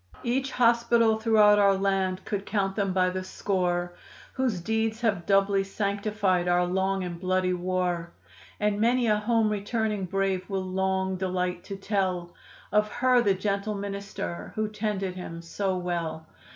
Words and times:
'"Each 0.33 0.49
hospital 0.51 1.19
throughout 1.19 1.59
our 1.59 1.75
land 1.75 2.25
could 2.25 2.43
count 2.43 2.75
them 2.75 2.91
by 2.91 3.11
the 3.11 3.23
score 3.23 3.93
Whose 4.33 4.59
deeds 4.59 5.01
have 5.01 5.27
doubly 5.27 5.63
sanctified 5.63 6.47
our 6.47 6.65
long 6.65 7.03
and 7.03 7.19
bloody 7.19 7.53
war, 7.53 8.09
And 8.59 8.81
many 8.81 9.05
a 9.05 9.17
home 9.17 9.47
returning 9.51 10.05
brave 10.05 10.49
will 10.49 10.65
long 10.65 11.17
delight 11.17 11.63
to 11.65 11.75
tell 11.75 12.33
Of 12.71 12.91
her, 12.93 13.21
the 13.21 13.35
gentle 13.35 13.75
minister, 13.75 14.53
who 14.55 14.69
tended 14.69 15.13
him 15.13 15.43
so 15.43 15.77
well. 15.77 16.25